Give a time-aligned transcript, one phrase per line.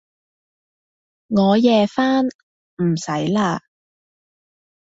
[1.27, 3.61] 我夜返，唔使喇